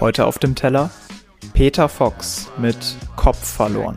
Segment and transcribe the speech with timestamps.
[0.00, 0.90] Heute auf dem Teller
[1.54, 2.76] Peter Fox mit
[3.16, 3.96] Kopf verloren.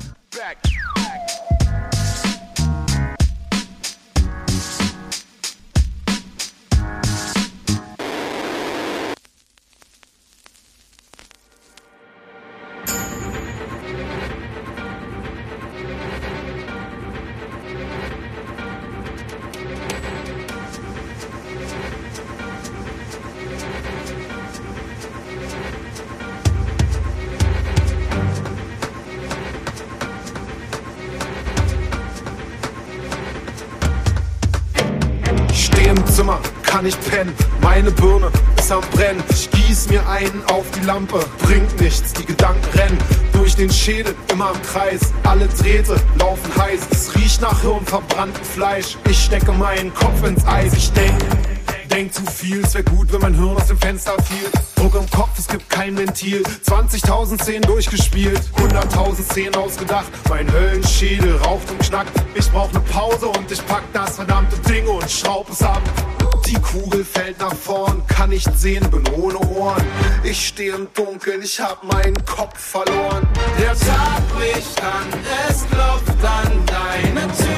[36.22, 37.34] Zimmer, kann ich pennen.
[37.64, 39.24] Meine Birne ist am Brennen.
[39.32, 41.20] Ich gieß mir einen auf die Lampe.
[41.42, 42.98] Bringt nichts, die Gedanken rennen
[43.34, 45.12] durch den Schädel, immer im Kreis.
[45.24, 46.82] Alle Drähte laufen heiß.
[46.92, 48.98] Es riecht nach Hirn, verbranntem Fleisch.
[49.10, 50.74] Ich stecke meinen Kopf ins Eis.
[50.76, 51.18] Ich denk,
[51.92, 52.62] denk zu viel.
[52.64, 54.50] Es wär gut, wenn mein Hirn aus dem Fenster fiel.
[54.76, 56.44] Druck im Kopf, es gibt kein Ventil.
[56.66, 60.08] 20.000 Szenen durchgespielt, 100.000 Szenen ausgedacht.
[60.30, 62.12] Mein Höllenschädel raucht und knackt.
[62.36, 65.82] Ich brauch ne Pause und ich pack das verdammte Ding und schraub es ab.
[66.48, 69.84] Die Kugel fällt nach vorn, kann nicht sehen, bin ohne Ohren.
[70.24, 73.28] Ich stehe im Dunkeln, ich hab meinen Kopf verloren.
[73.60, 75.08] Der Tag bricht an,
[75.48, 77.51] es klopft an deine Tür.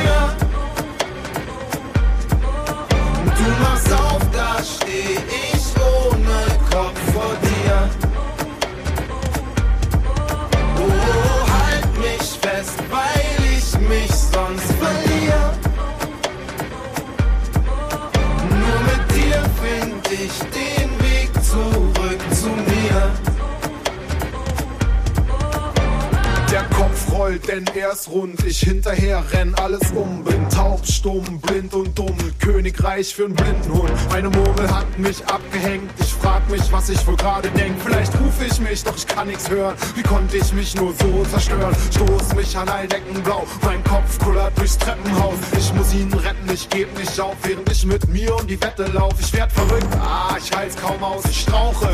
[27.34, 28.44] Rollt, denn er ist rund.
[28.46, 30.24] Ich hinterher renn alles um.
[30.24, 32.16] Bin taub, stumm, blind und dumm.
[32.40, 33.92] Königreich für einen Blindenhund.
[34.10, 35.90] Meine Murmel hat mich abgehängt.
[36.00, 37.76] Ich frag mich, was ich wohl gerade denk.
[37.84, 39.76] Vielleicht rufe ich mich, doch ich kann nichts hören.
[39.96, 41.76] Wie konnte ich mich nur so zerstören?
[41.92, 43.46] Stoß mich an all Decken blau.
[43.64, 45.36] Mein Kopf kullert durchs Treppenhaus.
[45.58, 48.86] Ich muss ihn retten, ich geb nicht auf, während ich mit mir um die Wette
[48.86, 49.14] lauf.
[49.20, 51.26] Ich werd verrückt, ah, ich halt's kaum aus.
[51.26, 51.90] Ich strauche,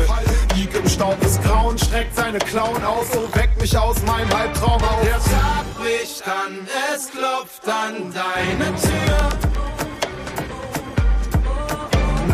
[0.54, 3.06] lieg im Staub des Grauen, streckt seine Klauen aus.
[3.12, 5.02] So weckt mich aus meinem Albtraum auf.
[5.02, 9.28] Der Tag bricht an, es klopft an deine Tür.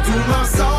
[0.07, 0.76] Du machst auf,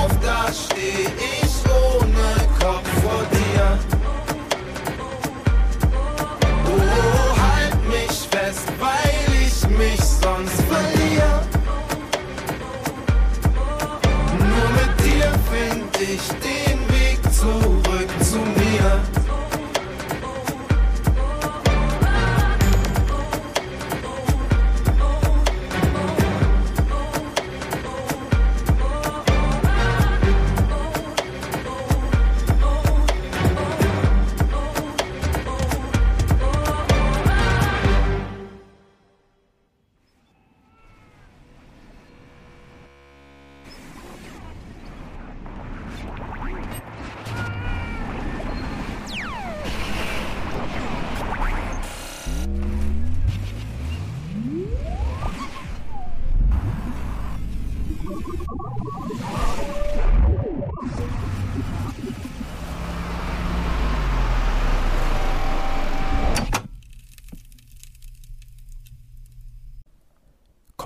[16.08, 16.57] richtig.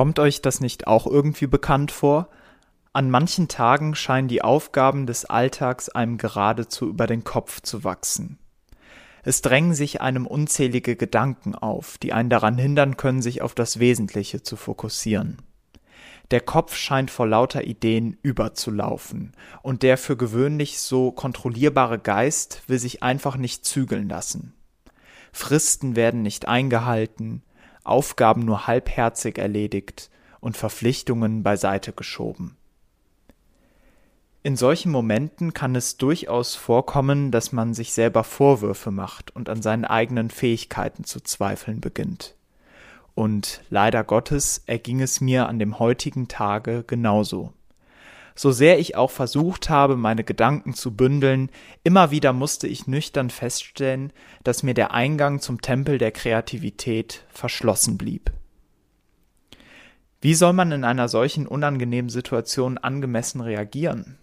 [0.01, 2.29] Kommt euch das nicht auch irgendwie bekannt vor?
[2.91, 8.39] An manchen Tagen scheinen die Aufgaben des Alltags einem geradezu über den Kopf zu wachsen.
[9.21, 13.77] Es drängen sich einem unzählige Gedanken auf, die einen daran hindern können, sich auf das
[13.77, 15.37] Wesentliche zu fokussieren.
[16.31, 22.79] Der Kopf scheint vor lauter Ideen überzulaufen, und der für gewöhnlich so kontrollierbare Geist will
[22.79, 24.55] sich einfach nicht zügeln lassen.
[25.31, 27.43] Fristen werden nicht eingehalten,
[27.83, 32.57] Aufgaben nur halbherzig erledigt und Verpflichtungen beiseite geschoben.
[34.43, 39.61] In solchen Momenten kann es durchaus vorkommen, dass man sich selber Vorwürfe macht und an
[39.61, 42.35] seinen eigenen Fähigkeiten zu zweifeln beginnt.
[43.13, 47.53] Und leider Gottes erging es mir an dem heutigen Tage genauso.
[48.41, 51.51] So sehr ich auch versucht habe, meine Gedanken zu bündeln,
[51.83, 54.11] immer wieder musste ich nüchtern feststellen,
[54.43, 58.31] dass mir der Eingang zum Tempel der Kreativität verschlossen blieb.
[60.21, 64.17] Wie soll man in einer solchen unangenehmen Situation angemessen reagieren?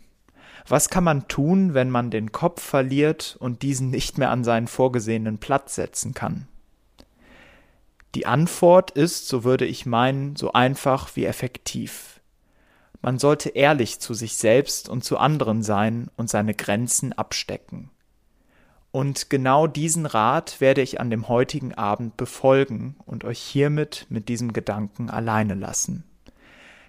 [0.67, 4.67] Was kann man tun, wenn man den Kopf verliert und diesen nicht mehr an seinen
[4.67, 6.49] vorgesehenen Platz setzen kann?
[8.17, 12.18] Die Antwort ist, so würde ich meinen, so einfach wie effektiv.
[13.01, 17.91] Man sollte ehrlich zu sich selbst und zu anderen sein und seine Grenzen abstecken.
[18.91, 24.29] Und genau diesen Rat werde ich an dem heutigen Abend befolgen und euch hiermit mit
[24.29, 26.05] diesem Gedanken alleine lassen.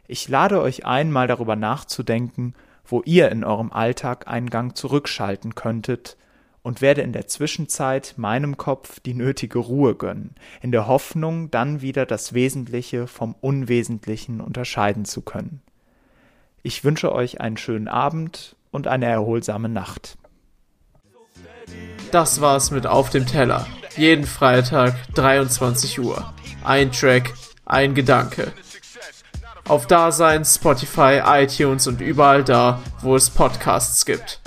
[0.07, 5.53] Ich lade euch ein, mal darüber nachzudenken, wo ihr in eurem Alltag einen Gang zurückschalten
[5.53, 6.17] könntet
[6.63, 11.81] und werde in der Zwischenzeit meinem Kopf die nötige Ruhe gönnen, in der Hoffnung, dann
[11.81, 15.61] wieder das Wesentliche vom Unwesentlichen unterscheiden zu können.
[16.61, 20.17] Ich wünsche euch einen schönen Abend und eine erholsame Nacht.
[22.11, 23.65] Das war's mit Auf dem Teller.
[23.95, 26.33] Jeden Freitag 23 Uhr.
[26.63, 27.33] Ein Track,
[27.65, 28.51] ein Gedanke.
[29.67, 34.41] Auf Dasein, Spotify, iTunes und überall da, wo es Podcasts gibt.